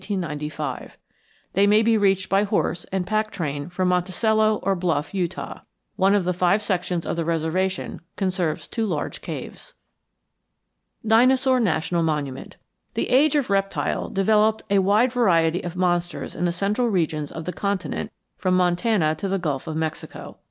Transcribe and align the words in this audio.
They 1.53 1.67
may 1.67 1.83
be 1.83 1.95
reached 1.95 2.27
by 2.27 2.41
horse 2.41 2.85
and 2.91 3.05
pack 3.05 3.29
train 3.29 3.69
from 3.69 3.89
Monticello, 3.89 4.55
or 4.63 4.75
Bluff, 4.75 5.13
Utah. 5.13 5.59
One 5.95 6.15
of 6.15 6.23
the 6.23 6.33
five 6.33 6.63
sections 6.63 7.05
of 7.05 7.15
the 7.15 7.23
reservation 7.23 8.01
conserves 8.15 8.67
two 8.67 8.87
large 8.87 9.21
caves. 9.21 9.75
DINOSAUR 11.05 11.59
NATIONAL 11.59 12.01
MONUMENT 12.01 12.57
The 12.95 13.09
Age 13.11 13.35
of 13.35 13.51
Reptile 13.51 14.09
developed 14.09 14.63
a 14.71 14.79
wide 14.79 15.11
variety 15.13 15.61
of 15.63 15.75
monsters 15.75 16.33
in 16.33 16.45
the 16.45 16.51
central 16.51 16.87
regions 16.89 17.31
of 17.31 17.45
the 17.45 17.53
continent 17.53 18.11
from 18.37 18.57
Montana 18.57 19.13
to 19.13 19.27
the 19.27 19.37
Gulf 19.37 19.67
of 19.67 19.75
Mexico. 19.75 20.37